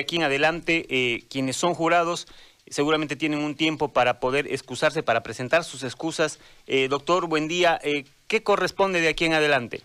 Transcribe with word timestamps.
aquí 0.00 0.16
en 0.16 0.22
adelante, 0.22 0.86
eh, 0.88 1.24
quienes 1.30 1.56
son 1.56 1.74
jurados 1.74 2.26
seguramente 2.68 3.16
tienen 3.16 3.40
un 3.40 3.56
tiempo 3.56 3.92
para 3.92 4.18
poder 4.20 4.46
excusarse, 4.48 5.02
para 5.02 5.22
presentar 5.22 5.64
sus 5.64 5.84
excusas. 5.84 6.40
Eh, 6.66 6.88
doctor, 6.88 7.28
buen 7.28 7.48
día. 7.48 7.78
Eh, 7.82 8.04
¿Qué 8.26 8.42
corresponde 8.42 9.00
de 9.00 9.08
aquí 9.08 9.24
en 9.24 9.34
adelante? 9.34 9.82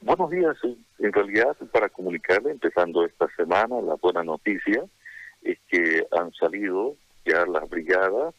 Buenos 0.00 0.30
días. 0.30 0.56
En 0.98 1.12
realidad, 1.12 1.56
para 1.72 1.88
comunicarle, 1.88 2.50
empezando 2.50 3.04
esta 3.04 3.26
semana, 3.36 3.80
la 3.80 3.94
buena 3.94 4.22
noticia 4.22 4.84
es 5.42 5.58
que 5.68 6.06
han 6.12 6.32
salido 6.32 6.96
ya 7.24 7.44
las 7.46 7.68
brigadas 7.68 8.34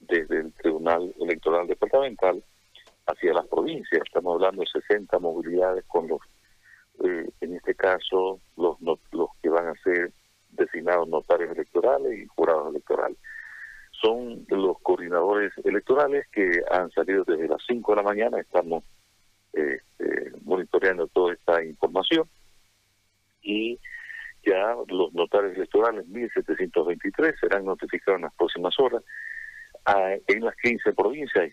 desde 0.00 0.40
el 0.40 0.52
Tribunal 0.52 1.14
Electoral 1.20 1.66
Departamental 1.66 2.42
hacia 3.06 3.32
las 3.32 3.46
provincias. 3.46 4.02
Estamos 4.04 4.34
hablando 4.34 4.62
de 4.62 4.80
60 4.80 5.18
movilidades 5.18 5.84
con 5.86 6.06
los, 6.08 6.20
eh, 7.04 7.28
en 7.40 7.54
este 7.54 7.74
caso, 7.74 8.40
los, 8.56 8.80
los 8.80 9.28
que 9.42 9.48
van 9.48 9.68
a 9.68 9.74
ser 9.82 10.12
designados 10.50 11.08
notarios 11.08 11.54
electorales 11.54 12.18
y 12.18 12.26
jurados 12.26 12.70
electorales. 12.70 13.18
Son 13.92 14.44
los 14.48 14.78
coordinadores 14.80 15.52
electorales 15.64 16.26
que 16.28 16.62
han 16.70 16.90
salido 16.90 17.24
desde 17.24 17.48
las 17.48 17.62
5 17.66 17.92
de 17.92 17.96
la 17.96 18.02
mañana, 18.02 18.40
estamos 18.40 18.84
este, 19.52 20.32
monitoreando 20.44 21.06
toda 21.08 21.34
esta 21.34 21.64
información. 21.64 22.28
Y 23.42 23.78
ya 24.44 24.76
los 24.88 25.12
notarios 25.14 25.56
electorales 25.56 26.06
1723 26.08 27.34
serán 27.40 27.64
notificados 27.64 28.18
en 28.18 28.24
las 28.24 28.34
próximas 28.34 28.78
horas. 28.78 29.02
Ah, 29.84 30.14
en 30.26 30.44
las 30.44 30.54
15 30.56 30.92
provincias, 30.92 31.50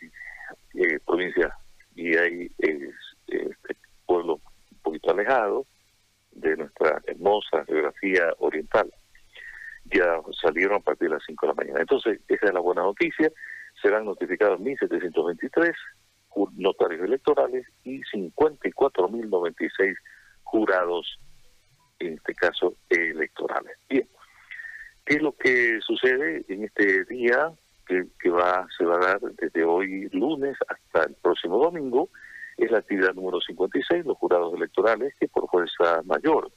eh, 0.74 1.00
provincias 1.06 1.52
y 1.96 2.16
hay 2.16 2.52
este, 2.58 3.76
pueblos 4.06 4.40
alejados 5.08 5.68
de 6.32 6.58
nuestra 6.58 7.02
hermosa 7.06 7.64
geografía 7.66 8.34
oriental. 8.40 8.92
Ya 9.86 10.20
salieron 10.42 10.78
a 10.78 10.80
partir 10.80 11.10
de 11.10 11.16
las 11.16 11.24
5 11.26 11.46
de 11.46 11.52
la 11.52 11.56
mañana. 11.56 11.80
Entonces, 11.82 12.20
esa 12.28 12.48
es 12.48 12.54
la 12.54 12.60
buena 12.60 12.84
noticia. 12.84 13.32
Serán 13.82 14.06
notificados 14.06 14.60
1.723 14.60 15.74
notarios 16.56 17.02
electorales 17.02 17.66
y 17.84 18.02
54.096 18.02 19.96
jurados, 20.44 21.20
en 22.00 22.14
este 22.14 22.34
caso 22.36 22.76
electorales. 22.90 23.78
Bien, 23.90 24.08
¿qué 25.06 25.16
es 25.16 25.22
lo 25.22 25.34
que 25.34 25.80
sucede 25.82 26.46
en 26.48 26.64
este 26.64 27.06
día 27.06 27.52
que, 27.88 28.06
que 28.20 28.30
va 28.30 28.68
se 28.78 28.86
va 28.86 28.96
a 28.96 29.06
dar 29.08 29.20
desde 29.20 29.64
hoy 29.64 30.10
lunes 30.12 30.58
hasta 30.68 31.04
el 31.08 31.16
próximo 31.16 31.58
domingo? 31.60 32.10
Es 32.64 32.72
la 32.72 32.80
actividad 32.80 33.14
número 33.14 33.40
56, 33.42 34.06
los 34.06 34.18
jurados 34.18 34.54
electorales 34.54 35.14
que 35.20 35.28
por 35.28 35.50
fuerza 35.50 36.02
mayor 36.06 36.52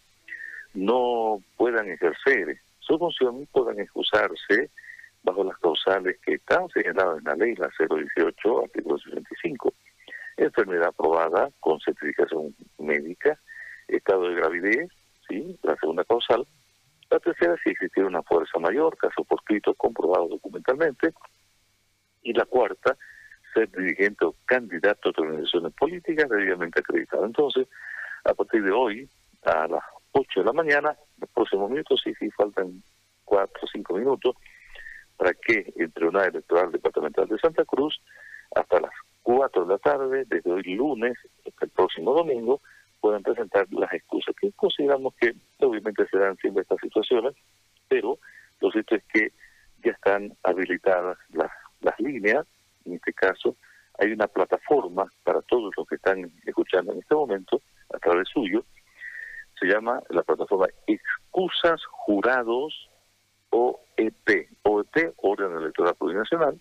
no 0.74 1.42
puedan 1.56 1.90
ejercer 1.90 2.60
su 2.80 2.98
función, 2.98 3.46
puedan 3.52 3.80
excusarse 3.80 4.70
bajo 5.22 5.42
las 5.42 5.58
causales 5.58 6.18
que 6.24 6.34
están 6.34 6.68
señaladas 6.68 7.18
en 7.18 7.24
la 7.24 7.34
ley, 7.34 7.54
la 7.56 7.68
018, 7.78 8.64
artículo 8.64 8.98
65. 8.98 9.74
Enfermedad 10.36 10.88
aprobada 10.88 11.50
con 11.60 11.80
certificación 11.80 12.54
médica, 12.78 13.38
estado 13.88 14.28
de 14.28 14.34
gravidez, 14.34 14.88
¿sí? 15.28 15.58
la 15.62 15.74
segunda 15.76 16.04
causal. 16.04 16.46
La 17.10 17.18
tercera, 17.18 17.56
si 17.62 17.70
existiera 17.70 18.08
una 18.08 18.22
fuerza 18.22 18.58
mayor, 18.58 18.96
caso 18.96 19.24
por 19.24 19.40
escrito 19.40 19.74
comprobado 19.74 20.28
documentalmente. 20.28 21.12
Y 22.22 22.32
la 22.32 22.44
cuarta, 22.44 22.96
ser 23.56 23.70
dirigente 23.70 24.24
o 24.24 24.34
candidato 24.44 25.08
a 25.08 25.20
organizaciones 25.22 25.72
políticas 25.72 26.28
debidamente 26.28 26.80
acreditado. 26.80 27.24
Entonces, 27.24 27.66
a 28.24 28.34
partir 28.34 28.62
de 28.62 28.70
hoy, 28.70 29.08
a 29.44 29.66
las 29.66 29.82
8 30.12 30.40
de 30.40 30.46
la 30.46 30.52
mañana, 30.52 30.96
los 31.18 31.30
próximos 31.30 31.70
minutos, 31.70 32.00
sí, 32.04 32.12
sí, 32.18 32.30
faltan 32.32 32.82
4 33.24 33.60
o 33.62 33.66
5 33.66 33.94
minutos, 33.94 34.36
para 35.16 35.32
que 35.32 35.72
el 35.76 35.92
Tribunal 35.92 36.28
Electoral 36.28 36.70
Departamental 36.70 37.26
de 37.28 37.38
Santa 37.38 37.64
Cruz, 37.64 37.98
hasta 38.54 38.80
las 38.80 38.92
4 39.22 39.64
de 39.64 39.72
la 39.72 39.78
tarde, 39.78 40.24
desde 40.26 40.52
hoy 40.52 40.62
lunes 40.62 41.16
hasta 41.46 41.64
el 41.64 41.70
próximo 41.70 42.12
domingo, 42.12 42.60
puedan 43.00 43.22
presentar 43.22 43.66
las 43.70 43.92
excusas 43.92 44.34
que 44.38 44.52
consideramos 44.52 45.14
que 45.18 45.34
obviamente 45.60 46.06
se 46.10 46.18
dan 46.18 46.36
siempre 46.36 46.62
estas 46.62 46.80
situaciones, 46.80 47.34
pero 47.88 48.18
lo 48.60 48.70
cierto 48.70 48.96
es 48.96 49.04
que 49.04 49.32
ya 49.84 49.92
están 49.92 50.36
habilitadas 50.42 51.18
las, 51.30 51.50
las 51.80 51.98
líneas 52.00 52.46
este 53.06 53.12
caso, 53.12 53.56
hay 53.98 54.12
una 54.12 54.26
plataforma 54.26 55.10
para 55.22 55.40
todos 55.42 55.72
los 55.76 55.86
que 55.86 55.94
están 55.94 56.32
escuchando 56.44 56.92
en 56.92 56.98
este 56.98 57.14
momento, 57.14 57.62
a 57.94 57.98
través 57.98 58.28
suyo, 58.28 58.64
se 59.58 59.66
llama 59.66 60.02
la 60.10 60.22
plataforma 60.22 60.66
Excusas 60.86 61.80
Jurados 61.86 62.90
OEP, 63.50 64.48
OEP, 64.62 65.14
Orden 65.18 65.52
Electoral 65.56 65.94
Plurinacional, 65.94 66.60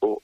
org.bo, 0.00 0.22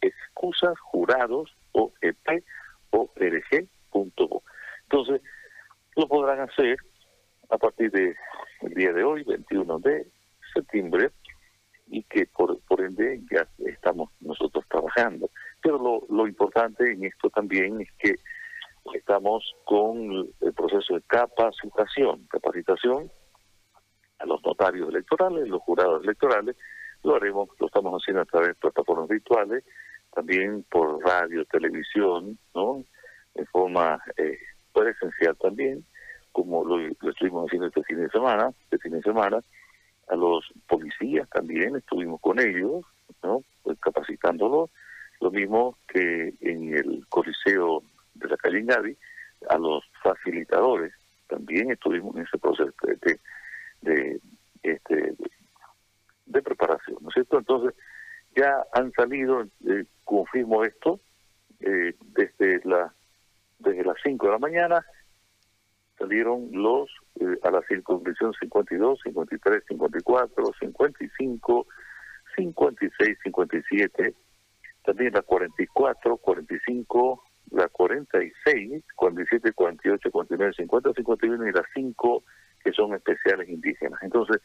Excusas 0.00 0.80
Jurados 0.80 1.54
OEP, 1.72 2.44
org.bo. 2.90 4.42
Entonces, 4.84 5.20
lo 5.96 6.08
podrán 6.08 6.40
hacer 6.40 6.78
a 7.50 7.58
partir 7.58 7.90
del 7.90 8.16
día 8.74 8.92
de 8.92 9.04
hoy, 9.04 9.22
21 9.22 9.78
de 9.80 10.08
septiembre, 10.54 11.10
y 11.88 12.02
que 12.04 12.26
por, 12.26 12.58
por 12.62 12.80
ende 12.80 13.22
ya 13.30 13.46
estamos 13.58 14.10
nosotros 14.20 14.64
trabajando. 14.68 15.30
Pero 15.62 16.04
lo, 16.08 16.26
importante 16.26 16.90
en 16.92 17.04
esto 17.04 17.30
también 17.30 17.80
es 17.80 17.88
que 17.98 18.14
estamos 18.94 19.54
con 19.64 20.28
el 20.40 20.52
proceso 20.54 20.94
de 20.94 21.02
capacitación, 21.02 22.26
capacitación 22.28 23.10
a 24.18 24.26
los 24.26 24.42
notarios 24.44 24.88
electorales, 24.88 25.48
los 25.48 25.62
jurados 25.62 26.02
electorales, 26.04 26.56
lo 27.02 27.16
haremos, 27.16 27.48
lo 27.58 27.66
estamos 27.66 28.00
haciendo 28.00 28.22
a 28.22 28.26
través 28.26 28.48
de 28.48 28.54
plataformas 28.54 29.08
virtuales, 29.08 29.64
también 30.14 30.64
por 30.70 31.02
radio, 31.04 31.44
televisión, 31.46 32.38
¿no? 32.54 32.84
En 33.34 33.46
forma 33.46 34.00
eh, 34.16 34.38
presencial 34.72 35.36
también, 35.36 35.84
como 36.32 36.64
lo, 36.64 36.78
lo 36.78 37.10
estuvimos 37.10 37.46
haciendo 37.46 37.68
este 37.68 37.82
fin 37.84 37.98
de 37.98 38.08
semana, 38.08 38.50
este 38.64 38.78
fin 38.78 38.92
de 38.92 39.02
semana, 39.02 39.40
a 40.08 40.16
los 40.16 40.44
policías 40.68 41.28
también, 41.30 41.76
estuvimos 41.76 42.20
con 42.20 42.38
ellos, 42.38 42.84
¿no? 43.22 43.42
Pues 43.62 43.78
capacitándolos, 43.80 44.70
lo 45.20 45.30
mismo 45.30 45.76
que 45.88 46.34
en 46.40 46.74
el 46.74 47.06
Coliseo 47.08 47.82
de 48.14 48.28
la 48.28 48.36
calle 48.36 48.60
Ingavi, 48.60 48.96
a 49.48 49.58
los 49.58 49.84
facilitadores, 50.02 50.92
también 51.28 51.70
estuvimos 51.70 52.14
en 52.16 52.22
ese 52.22 52.38
proceso 52.38 52.72
de, 52.82 53.18
de, 53.82 54.20
este, 54.62 55.14
de 56.26 56.42
preparación, 56.42 56.98
¿no 57.00 57.08
es 57.08 57.14
cierto? 57.14 57.38
Entonces, 57.38 57.74
ya 58.34 58.64
han 58.72 58.92
salido, 58.92 59.46
eh, 59.66 59.84
confirmo 60.04 60.64
esto, 60.64 61.00
eh, 61.60 61.94
desde, 62.14 62.60
la, 62.64 62.92
desde 63.58 63.84
las 63.84 63.96
5 64.02 64.26
de 64.26 64.32
la 64.32 64.38
mañana, 64.38 64.86
salieron 65.98 66.48
los 66.52 66.88
eh, 67.20 67.38
a 67.42 67.50
la 67.50 67.62
circunscripción 67.62 68.32
52, 68.40 69.00
53, 69.02 69.64
54, 69.68 70.52
55, 70.60 71.66
56, 72.36 73.18
57, 73.22 74.14
también 74.84 75.12
la 75.14 75.22
44, 75.22 76.16
45, 76.18 77.22
la 77.52 77.68
46, 77.68 78.84
47, 78.94 79.52
48, 79.52 80.10
49, 80.10 80.52
50, 80.56 80.92
51 80.92 81.48
y 81.48 81.52
las 81.52 81.66
5 81.74 82.24
que 82.62 82.72
son 82.72 82.94
especiales 82.94 83.48
indígenas. 83.48 84.02
Entonces, 84.02 84.42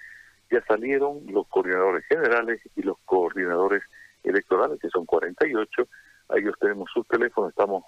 ya 0.51 0.63
salieron 0.65 1.21
los 1.27 1.47
coordinadores 1.47 2.05
generales 2.05 2.61
y 2.75 2.83
los 2.83 2.97
coordinadores 3.05 3.81
electorales, 4.23 4.79
que 4.79 4.89
son 4.89 5.05
48. 5.05 5.87
A 6.29 6.37
ellos 6.37 6.55
tenemos 6.59 6.89
sus 6.93 7.07
teléfonos, 7.07 7.49
estamos 7.49 7.83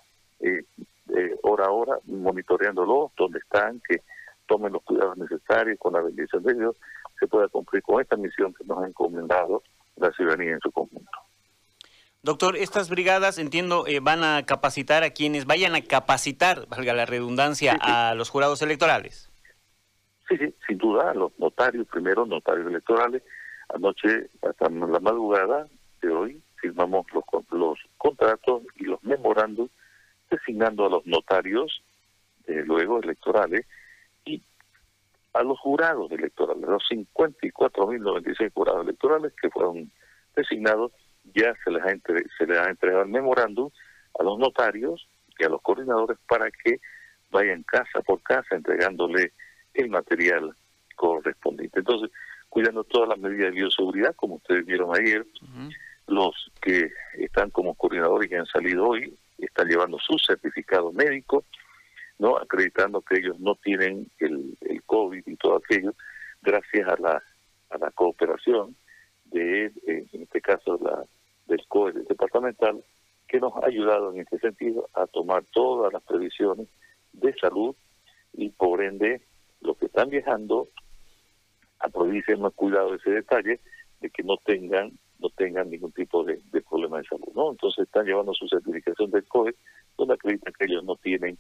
eh, 1.59 1.61
hora 1.61 1.65
a 1.65 1.71
hora 1.71 1.99
monitoreándolos, 2.05 3.11
donde 3.17 3.39
están, 3.39 3.81
que 3.87 4.01
tomen 4.47 4.73
los 4.73 4.83
cuidados 4.83 5.17
necesarios 5.17 5.77
con 5.79 5.93
la 5.93 6.01
bendición 6.01 6.43
de 6.43 6.53
Dios, 6.53 6.75
se 7.19 7.27
pueda 7.27 7.47
cumplir 7.47 7.83
con 7.83 8.01
esta 8.01 8.15
misión 8.15 8.53
que 8.53 8.63
nos 8.65 8.83
ha 8.83 8.87
encomendado 8.87 9.63
la 9.95 10.11
ciudadanía 10.11 10.53
en 10.53 10.59
su 10.59 10.71
conjunto. 10.71 11.11
Doctor, 12.21 12.55
estas 12.55 12.89
brigadas, 12.89 13.37
entiendo, 13.37 13.85
eh, 13.85 13.99
van 13.99 14.23
a 14.23 14.45
capacitar 14.45 15.03
a 15.03 15.09
quienes 15.09 15.45
vayan 15.45 15.75
a 15.75 15.81
capacitar, 15.81 16.67
valga 16.69 16.93
la 16.93 17.05
redundancia, 17.05 17.77
a 17.81 18.15
los 18.15 18.29
jurados 18.29 18.61
electorales. 18.61 19.29
Sí, 20.29 20.37
sí, 20.37 20.55
sin 20.65 20.77
duda, 20.77 21.13
los 21.13 21.37
notarios, 21.37 21.85
primero 21.87 22.25
notarios 22.25 22.67
electorales. 22.67 23.23
Anoche, 23.67 24.29
hasta 24.41 24.69
la 24.69 24.99
madrugada 25.01 25.67
de 26.01 26.09
hoy, 26.09 26.41
firmamos 26.61 27.05
los, 27.13 27.25
los 27.51 27.77
contratos 27.97 28.63
y 28.77 28.85
los 28.85 29.03
memorandos 29.03 29.69
designando 30.33 30.85
a 30.85 30.89
los 30.89 31.05
notarios, 31.05 31.81
eh, 32.47 32.63
luego 32.65 32.99
electorales, 32.99 33.65
y 34.25 34.41
a 35.33 35.43
los 35.43 35.59
jurados 35.59 36.11
electorales, 36.11 36.63
los 36.63 36.83
54.096 36.89 38.51
jurados 38.53 38.83
electorales 38.83 39.33
que 39.41 39.49
fueron 39.49 39.91
designados, 40.35 40.91
ya 41.33 41.53
se 41.63 41.71
les 41.71 41.83
ha, 41.83 41.89
se 42.37 42.47
les 42.47 42.57
ha 42.57 42.69
entregado 42.69 43.03
el 43.03 43.09
memorándum 43.09 43.69
a 44.19 44.23
los 44.23 44.37
notarios 44.37 45.07
y 45.39 45.43
a 45.43 45.49
los 45.49 45.61
coordinadores 45.61 46.17
para 46.27 46.49
que 46.51 46.79
vayan 47.31 47.63
casa 47.63 48.01
por 48.01 48.21
casa 48.21 48.55
entregándole 48.55 49.31
el 49.73 49.89
material 49.89 50.55
correspondiente. 50.95 51.79
Entonces, 51.79 52.11
cuidando 52.49 52.83
todas 52.83 53.09
las 53.09 53.17
medidas 53.17 53.49
de 53.49 53.61
bioseguridad, 53.61 54.15
como 54.15 54.35
ustedes 54.35 54.65
vieron 54.65 54.95
ayer, 54.95 55.25
los 56.07 56.51
que 56.61 56.91
están 57.17 57.49
como 57.49 57.73
coordinadores 57.75 58.29
y 58.29 58.35
han 58.35 58.45
salido 58.45 58.87
hoy 58.87 59.17
están 59.45 59.67
llevando 59.67 59.97
su 59.99 60.17
certificado 60.17 60.91
médico, 60.91 61.45
no 62.19 62.37
acreditando 62.37 63.01
que 63.01 63.19
ellos 63.19 63.39
no 63.39 63.55
tienen 63.55 64.09
el, 64.19 64.57
el 64.61 64.83
COVID 64.83 65.23
y 65.25 65.35
todo 65.35 65.57
aquello, 65.57 65.93
gracias 66.41 66.87
a 66.87 66.97
la, 66.97 67.23
a 67.69 67.77
la 67.77 67.91
cooperación 67.91 68.75
de, 69.25 69.65
eh, 69.65 70.05
en 70.11 70.21
este 70.21 70.41
caso, 70.41 70.79
la 70.81 71.03
del 71.47 71.65
COE 71.67 71.93
departamental, 72.07 72.83
que 73.27 73.39
nos 73.39 73.53
ha 73.55 73.65
ayudado 73.65 74.13
en 74.13 74.21
este 74.21 74.39
sentido 74.39 74.89
a 74.93 75.07
tomar 75.07 75.43
todas 75.51 75.91
las 75.91 76.03
previsiones 76.03 76.67
de 77.13 77.33
salud 77.35 77.75
y 78.33 78.49
por 78.49 78.83
ende 78.83 79.21
los 79.61 79.77
que 79.77 79.87
están 79.87 80.09
viajando 80.09 80.69
a 81.79 81.89
provincia 81.89 82.37
más 82.37 82.53
cuidado 82.53 82.95
ese 82.95 83.09
detalle 83.09 83.59
de 83.99 84.09
que 84.09 84.23
no 84.23 84.37
tengan 84.37 84.91
no 85.23 85.29
tengan 85.29 85.69
ningún 85.69 85.91
tipo 85.93 86.23
de, 86.23 86.39
problema 86.69 86.99
de 86.99 87.05
salud 87.05 87.29
no 87.33 87.51
entonces 87.51 87.85
están 87.85 88.05
llevando 88.05 88.33
su 88.33 88.47
certificación 88.47 89.09
del 89.09 89.25
COE 89.25 89.55
donde 89.97 90.13
acreditan 90.13 90.53
que 90.53 90.65
ellos 90.65 90.83
no 90.83 90.95
tienen 90.97 91.37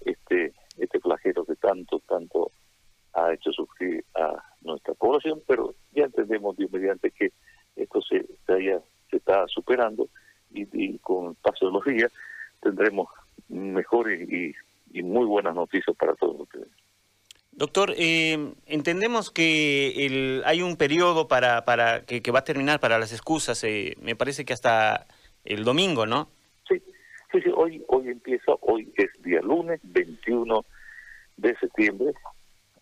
este 0.00 0.54
este 0.78 1.00
flagelo 1.00 1.44
que 1.44 1.56
tanto 1.56 2.00
tanto 2.08 2.50
ha 3.12 3.32
hecho 3.32 3.52
sufrir 3.52 4.04
a 4.14 4.42
nuestra 4.62 4.94
población 4.94 5.42
pero 5.46 5.74
ya 5.92 6.04
entendemos 6.04 6.56
Dios 6.56 6.70
mediante 6.72 7.10
que 7.10 7.32
esto 7.76 8.00
se, 8.02 8.24
se, 8.46 8.80
se 9.10 9.16
está 9.16 9.46
superando 9.48 10.08
y, 10.54 10.98
con 10.98 11.30
el 11.30 11.34
paso 11.36 11.66
de 11.66 11.72
los 11.72 11.84
días 11.84 12.12
tendremos 12.60 13.08
mejores 13.48 14.28
y, 14.28 14.54
muy 15.02 15.26
buenas 15.26 15.56
noticias 15.56 15.96
para 15.96 16.14
todos 16.14 16.42
ustedes. 16.42 16.68
Doctor, 17.56 17.94
eh, 17.96 18.52
entendemos 18.66 19.30
que 19.30 20.06
el, 20.06 20.42
hay 20.44 20.60
un 20.60 20.76
periodo 20.76 21.28
para, 21.28 21.64
para 21.64 22.04
que, 22.04 22.20
va 22.32 22.40
a 22.40 22.44
terminar 22.44 22.80
para 22.80 22.98
las 22.98 23.12
excusas, 23.12 23.62
eh, 23.62 23.94
me 24.02 24.16
parece 24.16 24.44
que 24.44 24.52
hasta 24.52 25.06
el 25.44 25.62
domingo, 25.62 26.04
¿no? 26.04 26.28
Sí, 26.68 26.82
sí, 27.30 27.40
sí, 27.42 27.50
hoy, 27.54 27.84
hoy 27.86 28.08
empieza, 28.08 28.52
hoy 28.60 28.92
es 28.96 29.08
día 29.22 29.40
lunes 29.40 29.78
21 29.84 30.64
de 31.36 31.56
septiembre. 31.58 32.12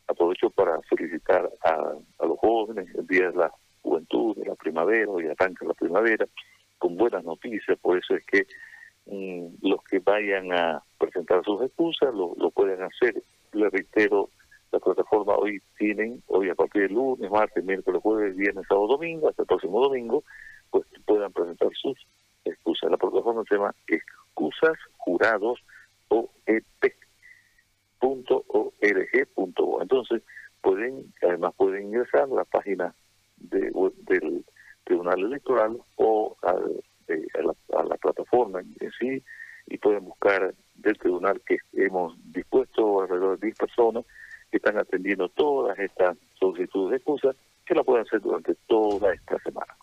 Aprovecho 0.09 0.49
para 0.49 0.81
felicitar 0.83 1.51
a, 1.65 1.93
a 2.19 2.27
los 2.27 2.39
jóvenes, 2.39 2.89
el 2.95 3.07
día 3.07 3.31
de 3.31 3.37
la 3.37 3.53
juventud, 3.83 4.37
de 4.37 4.47
la 4.47 4.55
primavera, 4.55 5.11
hoy 5.11 5.27
arranca 5.27 5.67
la 5.67 5.75
primavera 5.75 6.27
con 6.79 6.97
buenas 6.97 7.23
noticias, 7.25 7.79
por 7.79 7.99
eso 7.99 8.17
es 8.17 8.25
que 8.25 8.47
mm, 9.07 9.69
los 9.69 9.85
que 9.85 9.99
vayan 9.99 10.51
a 10.53 10.83
presentar 10.99 11.45
sus 11.45 11.63
excusas 11.63 12.15
lo, 12.15 12.35
lo 12.39 12.51
pueden 12.51 12.83
hacer. 12.83 13.23
Le 13.53 13.69
reitero, 13.69 14.31
la 14.73 14.81
plataforma 14.81 15.35
hoy 15.37 15.61
tienen, 15.79 16.23
hoy 16.27 16.49
a 16.49 16.55
partir 16.55 16.83
del 16.83 16.95
lunes, 16.95 17.31
martes, 17.31 17.65
miércoles, 17.65 18.01
jueves, 18.03 18.37
viernes, 18.37 18.67
sábado, 18.69 18.89
domingo, 18.89 19.29
hasta 19.29 19.43
el 19.43 19.47
próximo 19.47 19.81
domingo, 19.81 20.25
pues 20.71 20.87
puedan 21.05 21.33
presentar 21.33 21.69
sus 21.75 21.99
excusas. 22.45 22.91
La 22.91 22.97
plataforma 22.97 23.43
se 23.49 23.55
llama 23.55 23.75
excusas 23.87 24.79
jurados 24.97 25.61
Entonces, 29.93 30.23
pueden, 30.63 31.13
además 31.21 31.53
pueden 31.57 31.89
ingresar 31.89 32.23
a 32.23 32.27
la 32.27 32.45
página 32.45 32.95
de, 33.37 33.71
del 34.07 34.45
Tribunal 34.85 35.21
Electoral 35.21 35.79
o 35.97 36.37
a, 36.43 36.55
la, 37.83 37.97
plataforma 37.97 38.61
en 38.61 38.91
sí 38.99 39.23
y 39.67 39.79
pueden 39.79 40.05
buscar 40.05 40.55
del 40.75 40.99
tribunal 40.99 41.43
que 41.47 41.59
hemos 41.75 42.15
dispuesto 42.33 43.03
alrededor 43.03 43.39
de 43.39 43.49
10 43.49 43.59
personas 43.59 44.05
que 44.53 44.59
están 44.59 44.79
atendiendo 44.79 45.29
todas 45.31 45.77
estas 45.79 46.17
solicitudes 46.39 46.91
de 46.91 46.97
excusas 46.99 47.37
que 47.65 47.75
la 47.75 47.83
pueden 47.83 48.07
hacer 48.07 48.21
durante 48.21 48.55
toda 48.69 49.13
esta 49.15 49.39
semana. 49.43 49.75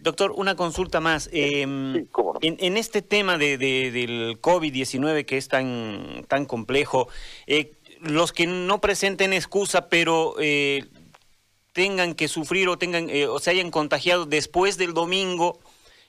Doctor, 0.00 0.32
una 0.34 0.56
consulta 0.56 1.00
más. 1.00 1.28
Em, 1.32 2.06
en, 2.40 2.76
este 2.76 3.02
tema 3.02 3.38
de, 3.38 3.58
del 3.58 4.40
COVID-19 4.40 5.24
que 5.26 5.36
es 5.36 5.48
tan, 5.48 6.24
tan 6.28 6.46
complejo, 6.46 7.08
eh, 7.46 7.74
los 8.00 8.32
que 8.32 8.46
no 8.46 8.80
presenten 8.80 9.32
excusa, 9.32 9.88
pero 9.88 10.34
eh, 10.38 10.84
tengan 11.74 12.14
que 12.14 12.28
sufrir 12.28 12.68
o 12.68 12.78
tengan 12.78 13.10
eh, 13.10 13.26
o 13.26 13.38
se 13.38 13.50
hayan 13.50 13.70
contagiado 13.70 14.24
después 14.24 14.78
del 14.78 14.94
domingo, 14.94 15.60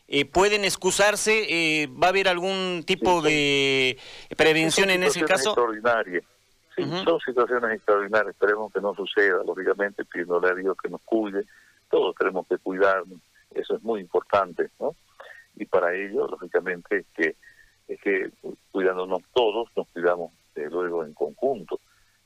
eh, 0.08 0.24
pueden 0.24 0.64
excusarse, 0.64 1.48
eh, 1.50 1.88
va 1.88 2.08
a 2.08 2.10
haber 2.12 2.28
algún 2.28 2.84
tipo 2.86 3.22
de 3.22 3.98
prevención 4.38 4.92
en 4.92 5.04
ese 5.04 5.22
caso. 5.26 5.50
Extraordinarias. 5.50 6.24
Sí, 6.76 6.84
Son 7.04 7.20
situaciones 7.22 7.72
extraordinarias, 7.72 8.36
esperemos 8.36 8.72
que 8.74 8.82
no 8.82 8.94
suceda, 8.96 9.44
lógicamente 9.46 10.04
pidiéndole 10.06 10.50
a 10.50 10.56
Dios 10.56 10.76
que 10.82 10.90
nos 10.90 11.02
cuide, 11.02 11.46
todos 11.90 12.16
tenemos 12.16 12.48
que 12.48 12.58
cuidarnos, 12.58 13.20
eso 13.52 13.76
es 13.76 13.84
muy 13.84 14.02
importante, 14.02 14.70
¿no? 14.80 14.96
Y 15.56 15.66
para 15.66 15.94
ello, 15.96 16.28
lógicamente, 16.28 16.98
es 16.98 17.06
que, 17.16 17.36
es 17.88 18.02
que 18.02 18.30
cuidándonos 18.72 19.24
todos, 19.34 19.70
nos 19.76 19.88
cuidamos 19.88 20.32
luego 20.56 21.04
en 21.04 21.14
conjunto 21.14 21.80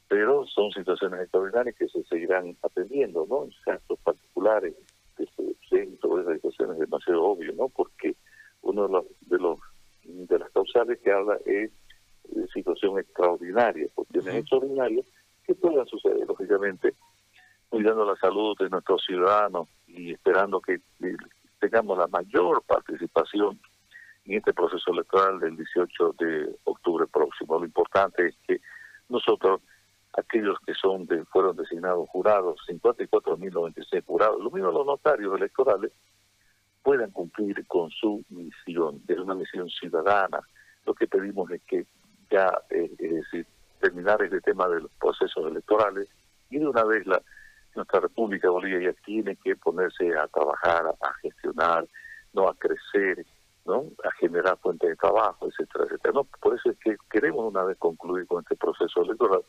pero 0.10 0.46
son 0.48 0.72
situaciones 0.72 1.22
extraordinarias 1.22 1.76
que 1.76 1.88
se 1.88 2.04
seguirán 2.06 2.58
atendiendo, 2.64 3.28
¿no? 3.30 3.46
En 3.46 3.52
casos 3.64 4.00
particulares 4.04 4.74
de 5.18 5.24
este 5.24 5.44
esas 5.72 6.34
situaciones 6.34 6.74
es 6.74 6.80
demasiado 6.80 7.24
obvio, 7.24 7.54
¿no? 7.54 7.70
Porque 7.70 8.16
uno 8.64 8.88
de 8.88 8.94
los, 8.94 9.06
de 9.22 9.38
los 9.38 9.60
de 10.04 10.40
las 10.40 10.50
causales 10.50 11.00
que 11.02 11.12
habla 11.12 11.38
es 11.46 11.72
situación 12.54 13.00
extraordinaria, 13.00 13.88
cuestiones 13.94 14.36
extraordinarias 14.36 15.06
que 15.46 15.56
puedan 15.56 15.86
suceder, 15.88 16.28
lógicamente, 16.28 16.94
cuidando 17.70 18.06
la 18.06 18.16
salud 18.16 18.58
de 18.58 18.70
nuestros 18.70 19.04
ciudadanos 19.06 19.68
y 19.88 20.12
esperando 20.12 20.60
que 20.60 20.80
tengamos 21.60 21.98
la 21.98 22.08
mayor 22.08 22.64
participación 22.64 23.60
en 24.26 24.38
este 24.38 24.54
proceso 24.54 24.92
electoral 24.92 25.40
del 25.40 25.56
18 25.56 26.16
de 26.20 26.56
octubre 26.66 27.06
próximo. 27.08 27.60
Lo 27.60 27.66
importante 27.66 28.28
es 28.28 28.36
que 28.48 28.62
nosotros 29.10 29.62
aquellos 30.18 30.58
que 30.66 30.74
son 30.74 31.06
de, 31.06 31.24
fueron 31.26 31.56
designados 31.56 32.10
jurados, 32.10 32.60
54.096 32.68 34.06
jurados, 34.06 34.44
lo 34.44 34.52
mismo 34.52 34.72
los 34.72 34.86
notarios 34.86 35.36
electorales, 35.38 35.92
puedan 36.84 37.12
cumplir 37.12 37.66
con 37.68 37.90
su 37.92 38.24
misión, 38.30 39.02
es 39.08 39.18
una 39.18 39.36
misión 39.36 39.70
ciudadana. 39.70 40.40
Lo 40.86 40.94
que 40.94 41.08
pedimos 41.08 41.52
es 41.52 41.62
que 41.64 41.86
ya, 42.30 42.62
eh, 42.70 42.90
es 42.98 43.12
decir, 43.12 43.46
terminar 43.80 44.22
este 44.22 44.42
tema 44.42 44.68
de 44.68 44.82
los 44.82 44.92
procesos 45.00 45.46
electorales 45.48 46.08
y 46.50 46.60
de 46.60 46.68
una 46.68 46.84
vez 46.84 47.06
la 47.08 47.22
nuestra 47.76 48.00
República 48.00 48.50
Bolivia 48.50 48.92
ya 48.92 49.02
tiene 49.06 49.36
que 49.38 49.56
ponerse 49.56 50.16
a 50.18 50.28
trabajar, 50.28 50.86
a 50.88 51.14
gestionar, 51.22 51.88
no 52.34 52.48
a 52.48 52.56
crecer, 52.56 53.26
¿no? 53.66 53.86
a 54.04 54.12
generar 54.20 54.58
fuentes 54.58 54.90
de 54.90 54.96
trabajo, 54.96 55.48
etcétera, 55.48 55.86
etcétera. 55.86 56.14
No, 56.14 56.24
por 56.42 56.56
eso 56.56 56.72
es 56.72 56.78
que 56.80 56.98
queremos 57.10 57.46
una 57.46 57.64
vez 57.64 57.78
concluir 57.78 58.26
con 58.28 58.42
este 58.42 58.56
proceso 58.56 59.04
electoral 59.04 59.42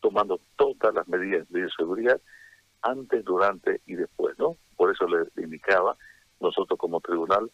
tomando 0.00 0.40
todas 0.56 0.94
las 0.94 1.06
medidas 1.08 1.48
de 1.50 1.68
seguridad 1.76 2.20
antes, 2.82 3.24
durante 3.24 3.82
y 3.86 3.94
después, 3.94 4.38
¿no? 4.38 4.56
Por 4.76 4.90
eso 4.90 5.06
le 5.06 5.26
indicaba, 5.42 5.96
nosotros 6.40 6.78
como 6.78 7.00
tribunal 7.00 7.50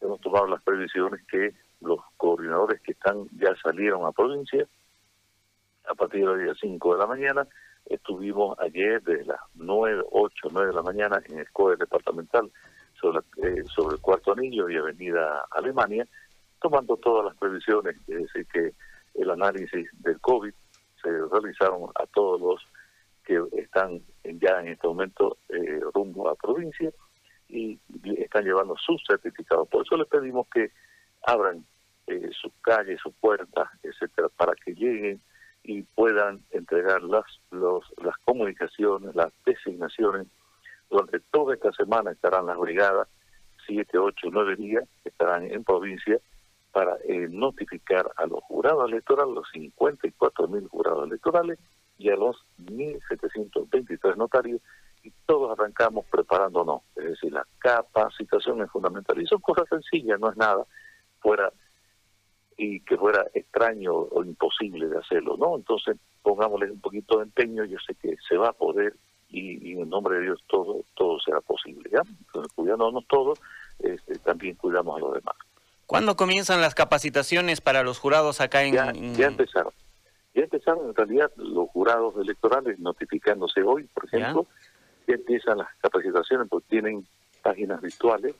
hemos 0.00 0.20
tomado 0.20 0.46
las 0.46 0.62
previsiones 0.62 1.20
que 1.26 1.52
los 1.80 1.98
coordinadores 2.16 2.80
que 2.82 2.92
están 2.92 3.26
ya 3.38 3.49
salieron 3.62 4.06
a 4.06 4.12
provincia 4.12 4.66
a 5.88 5.94
partir 5.94 6.26
del 6.26 6.44
día 6.44 6.54
5 6.60 6.94
de 6.94 6.98
la 6.98 7.06
mañana, 7.06 7.46
estuvimos 7.86 8.58
ayer 8.60 9.02
de 9.02 9.24
las 9.24 9.40
9, 9.54 10.04
8, 10.10 10.48
9 10.52 10.68
de 10.68 10.74
la 10.74 10.82
mañana 10.82 11.22
en 11.28 11.38
el 11.38 11.50
COE 11.50 11.76
departamental 11.76 12.50
sobre, 13.00 13.20
eh, 13.42 13.64
sobre 13.74 13.96
el 13.96 14.00
cuarto 14.00 14.32
anillo 14.32 14.68
y 14.68 14.76
avenida 14.76 15.44
Alemania, 15.50 16.06
tomando 16.60 16.96
todas 16.96 17.24
las 17.24 17.36
previsiones, 17.36 17.96
es 18.06 18.22
decir, 18.22 18.46
que 18.52 18.72
el 19.14 19.30
análisis 19.30 19.88
del 20.00 20.20
COVID 20.20 20.52
se 21.02 21.08
realizaron 21.32 21.90
a 21.94 22.06
todos 22.06 22.40
los 22.40 22.66
que 23.24 23.40
están 23.60 24.00
ya 24.24 24.60
en 24.60 24.68
este 24.68 24.86
momento 24.86 25.38
eh, 25.48 25.80
rumbo 25.94 26.28
a 26.28 26.34
provincia 26.34 26.90
y 27.48 27.78
están 28.18 28.44
llevando 28.44 28.76
sus 28.76 29.02
certificados. 29.06 29.68
Por 29.68 29.84
eso 29.84 29.96
les 29.96 30.06
pedimos 30.06 30.46
que 30.48 30.70
abran 31.26 31.64
eh, 32.10 32.30
sus 32.32 32.52
calles, 32.60 33.00
sus 33.00 33.14
puertas, 33.14 33.68
etcétera, 33.82 34.28
para 34.36 34.54
que 34.54 34.74
lleguen 34.74 35.20
y 35.62 35.82
puedan 35.82 36.42
entregar 36.50 37.02
las, 37.02 37.24
los, 37.50 37.84
las 38.02 38.16
comunicaciones, 38.24 39.14
las 39.14 39.32
designaciones. 39.44 40.26
Durante 40.88 41.20
toda 41.30 41.54
esta 41.54 41.72
semana 41.72 42.10
estarán 42.10 42.46
las 42.46 42.58
brigadas, 42.58 43.08
siete, 43.66 43.98
ocho, 43.98 44.28
nueve 44.32 44.56
días, 44.56 44.84
estarán 45.04 45.44
en 45.44 45.62
provincia 45.62 46.18
para 46.72 46.96
eh, 47.04 47.28
notificar 47.30 48.10
a 48.16 48.26
los 48.26 48.42
jurados 48.44 48.90
electorales, 48.90 49.34
los 49.34 49.48
54 49.52 50.48
mil 50.48 50.68
jurados 50.68 51.06
electorales 51.06 51.58
y 51.98 52.10
a 52.10 52.16
los 52.16 52.44
1.723 52.64 54.16
notarios, 54.16 54.60
y 55.02 55.12
todos 55.26 55.58
arrancamos 55.58 56.06
preparándonos. 56.10 56.82
Es 56.96 57.04
decir, 57.04 57.32
la 57.32 57.46
capacitación 57.58 58.62
es 58.62 58.70
fundamental. 58.70 59.20
Y 59.20 59.26
son 59.26 59.40
cosas 59.40 59.68
sencillas, 59.68 60.18
no 60.18 60.30
es 60.30 60.36
nada 60.36 60.64
fuera 61.20 61.52
y 62.62 62.80
que 62.80 62.98
fuera 62.98 63.24
extraño 63.32 63.94
o 63.94 64.22
imposible 64.22 64.86
de 64.86 64.98
hacerlo, 64.98 65.34
¿no? 65.38 65.56
Entonces, 65.56 65.96
pongámosle 66.22 66.70
un 66.70 66.80
poquito 66.80 67.16
de 67.16 67.22
empeño, 67.22 67.64
yo 67.64 67.78
sé 67.86 67.94
que 67.94 68.16
se 68.28 68.36
va 68.36 68.50
a 68.50 68.52
poder 68.52 68.94
y, 69.30 69.72
en 69.80 69.88
nombre 69.88 70.18
de 70.18 70.24
Dios 70.24 70.44
todo 70.46 70.84
todo 70.94 71.18
será 71.20 71.40
posible, 71.40 71.88
¿ya? 71.90 72.02
Entonces, 72.26 72.52
cuidándonos 72.52 73.06
todos, 73.06 73.40
este, 73.78 74.18
también 74.18 74.56
cuidamos 74.56 74.98
a 74.98 75.00
los 75.00 75.14
demás. 75.14 75.36
¿Cuándo 75.86 76.16
comienzan 76.16 76.60
las 76.60 76.74
capacitaciones 76.74 77.62
para 77.62 77.82
los 77.82 77.98
jurados 77.98 78.42
acá 78.42 78.62
en...? 78.62 78.74
Ya, 78.74 78.92
ya 78.92 79.28
empezaron. 79.28 79.72
Ya 80.34 80.42
empezaron 80.42 80.86
en 80.86 80.94
realidad 80.94 81.32
los 81.36 81.66
jurados 81.70 82.14
electorales 82.20 82.78
notificándose 82.78 83.62
hoy, 83.62 83.84
por 83.84 84.04
ejemplo, 84.04 84.46
ya, 85.08 85.14
empiezan 85.14 85.56
las 85.56 85.68
capacitaciones 85.80 86.46
porque 86.50 86.68
tienen 86.68 87.06
páginas 87.40 87.80
virtuales 87.80 88.34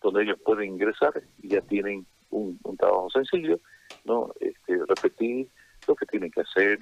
donde 0.00 0.22
ellos 0.22 0.38
pueden 0.44 0.74
ingresar 0.74 1.20
y 1.42 1.48
ya 1.48 1.62
tienen 1.62 2.06
un, 2.30 2.58
trabajo 2.78 3.10
sencillo, 3.10 3.60
no 4.04 4.32
este, 4.40 4.78
repetir 4.86 5.48
lo 5.86 5.94
que 5.94 6.06
tienen 6.06 6.30
que 6.30 6.42
hacer 6.42 6.78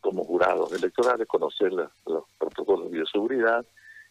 como 0.00 0.24
jurados 0.24 0.72
electorales, 0.72 1.26
conocer 1.26 1.72
los 1.72 2.24
protocolos 2.38 2.90
de 2.90 2.98
bioseguridad, 2.98 3.64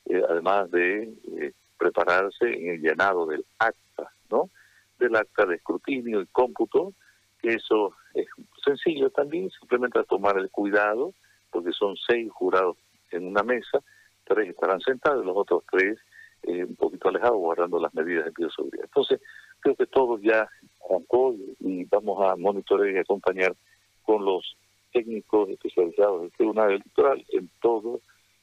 eh, 0.05 0.21
además 0.27 0.71
de 0.71 1.13
eh, 1.37 1.53
prepararse 1.77 2.45
en 2.45 2.69
el 2.69 2.81
llenado 2.81 3.25
del 3.25 3.45
acta, 3.59 4.11
¿no? 4.29 4.49
Del 4.97 5.15
acta 5.15 5.45
de 5.45 5.55
escrutinio 5.55 6.21
y 6.21 6.25
cómputo, 6.27 6.93
que 7.41 7.53
eso 7.53 7.93
es 8.13 8.27
sencillo 8.63 9.09
también, 9.11 9.49
simplemente 9.51 10.03
tomar 10.05 10.37
el 10.37 10.49
cuidado, 10.49 11.13
porque 11.51 11.71
son 11.71 11.95
seis 11.95 12.31
jurados 12.31 12.77
en 13.11 13.27
una 13.27 13.43
mesa, 13.43 13.79
tres 14.23 14.49
estarán 14.49 14.81
sentados, 14.81 15.25
los 15.25 15.37
otros 15.37 15.63
tres 15.71 15.99
eh, 16.43 16.63
un 16.63 16.75
poquito 16.75 17.09
alejados, 17.09 17.37
guardando 17.37 17.79
las 17.79 17.93
medidas 17.93 18.25
de 18.25 18.31
bioseguridad. 18.35 18.85
Entonces, 18.85 19.21
creo 19.63 19.75
que 19.75 19.85
todos 19.87 20.21
ya 20.21 20.47
arrancó 20.85 21.33
y 21.59 21.85
vamos 21.85 22.19
a 22.29 22.35
monitorear 22.35 22.95
y 22.95 22.99
acompañar 22.99 23.55
con 24.03 24.23
los 24.23 24.55
técnicos 24.91 25.49
especializados 25.49 26.21
del 26.21 26.31
Tribunal 26.33 26.71
Electoral 26.71 27.25
en 27.29 27.49
todo 27.61 28.01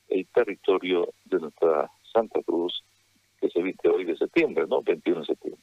el 0.08 0.26
territorio 0.28 1.12
de 1.26 1.38
nuestra 1.38 1.90
Santa 2.12 2.42
Cruz, 2.42 2.82
que 3.40 3.48
se 3.50 3.62
viste 3.62 3.88
hoy 3.88 4.04
de 4.04 4.16
septiembre, 4.16 4.64
¿no? 4.68 4.82
21 4.82 5.20
de 5.20 5.26
septiembre. 5.26 5.62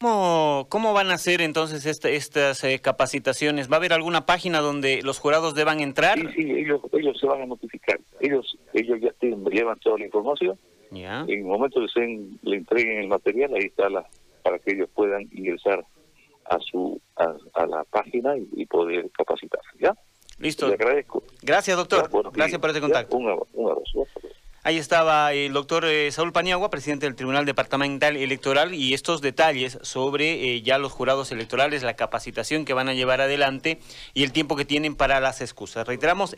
¿Cómo, 0.00 0.66
¿Cómo 0.70 0.92
van 0.92 1.10
a 1.10 1.18
ser 1.18 1.40
entonces 1.40 1.86
este, 1.86 2.16
estas 2.16 2.62
eh, 2.64 2.78
capacitaciones? 2.80 3.70
¿Va 3.70 3.76
a 3.76 3.78
haber 3.78 3.92
alguna 3.92 4.26
página 4.26 4.60
donde 4.60 5.02
los 5.02 5.18
jurados 5.18 5.54
deban 5.54 5.80
entrar? 5.80 6.18
Sí, 6.18 6.26
sí, 6.36 6.50
ellos, 6.50 6.80
ellos 6.92 7.18
se 7.18 7.26
van 7.26 7.42
a 7.42 7.46
notificar. 7.46 7.98
Ellos 8.20 8.58
ellos 8.72 8.98
ya 9.00 9.12
tienen, 9.12 9.44
llevan 9.44 9.78
toda 9.78 9.98
la 9.98 10.06
información. 10.06 10.58
En 10.96 11.28
el 11.28 11.44
momento 11.44 11.80
que 11.80 11.88
se 11.88 12.00
le 12.42 12.56
entreguen 12.56 12.98
el 12.98 13.08
material, 13.08 13.54
ahí 13.54 13.66
está 13.66 13.88
la, 13.88 14.06
para 14.42 14.58
que 14.58 14.72
ellos 14.72 14.88
puedan 14.94 15.22
ingresar 15.32 15.84
a 16.44 16.58
su 16.60 17.00
a, 17.16 17.66
la 17.66 17.84
página 17.84 18.34
y, 18.36 18.66
poder 18.66 19.10
capacitarse. 19.10 19.70
¿Ya? 19.78 19.94
Listo. 20.38 20.68
Le 20.68 20.74
agradezco. 20.74 21.22
Gracias, 21.42 21.76
doctor. 21.76 22.10
Gracias 22.32 22.60
por 22.60 22.70
este 22.70 22.80
contacto. 22.80 23.16
Un, 23.16 23.30
abrazo. 23.30 24.06
Ahí 24.66 24.78
estaba 24.78 25.34
el 25.34 25.52
doctor 25.52 25.84
eh, 25.84 26.10
Saúl 26.10 26.32
Paniagua, 26.32 26.70
presidente 26.70 27.04
del 27.04 27.14
Tribunal 27.14 27.44
Departamental 27.44 28.16
Electoral, 28.16 28.72
y 28.72 28.94
estos 28.94 29.20
detalles 29.20 29.78
sobre 29.82 30.54
eh, 30.54 30.62
ya 30.62 30.78
los 30.78 30.90
jurados 30.90 31.30
electorales, 31.32 31.82
la 31.82 31.96
capacitación 31.96 32.64
que 32.64 32.72
van 32.72 32.88
a 32.88 32.94
llevar 32.94 33.20
adelante 33.20 33.78
y 34.14 34.22
el 34.22 34.32
tiempo 34.32 34.56
que 34.56 34.64
tienen 34.64 34.96
para 34.96 35.20
las 35.20 35.42
excusas. 35.42 35.86
Reiteramos, 35.86 36.34